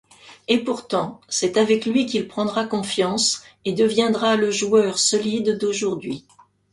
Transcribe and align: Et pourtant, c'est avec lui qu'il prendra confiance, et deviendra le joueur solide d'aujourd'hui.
Et 0.47 0.57
pourtant, 0.63 1.21
c'est 1.29 1.57
avec 1.57 1.85
lui 1.85 2.07
qu'il 2.07 2.27
prendra 2.27 2.65
confiance, 2.65 3.43
et 3.65 3.73
deviendra 3.73 4.35
le 4.35 4.49
joueur 4.49 4.97
solide 4.97 5.59
d'aujourd'hui. 5.59 6.25